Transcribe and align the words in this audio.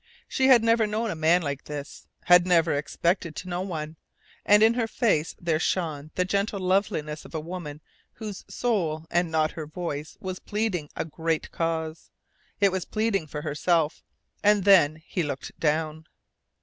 She 0.27 0.47
had 0.47 0.63
never 0.63 0.87
known 0.87 1.11
a 1.11 1.15
man 1.15 1.43
like 1.43 1.65
this, 1.65 2.07
had 2.23 2.47
never 2.47 2.73
expected 2.73 3.35
to 3.35 3.47
know 3.47 3.61
one; 3.61 3.97
and 4.43 4.63
in 4.63 4.73
her 4.73 4.87
face 4.87 5.35
there 5.39 5.59
shone 5.59 6.09
the 6.15 6.25
gentle 6.25 6.59
loveliness 6.59 7.23
of 7.23 7.35
a 7.35 7.39
woman 7.39 7.81
whose 8.13 8.43
soul 8.47 9.05
and 9.11 9.29
not 9.29 9.51
her 9.51 9.67
voice 9.67 10.17
was 10.19 10.39
pleading 10.39 10.89
a 10.95 11.05
great 11.05 11.51
cause. 11.51 12.09
It 12.59 12.71
was 12.71 12.83
pleading 12.83 13.27
for 13.27 13.43
her 13.43 13.53
self. 13.53 14.01
And 14.41 14.63
then 14.63 15.03
he 15.05 15.21
looked 15.21 15.59
down. 15.59 16.07